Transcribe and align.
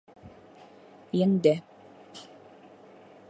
Еңде. 1.19 1.53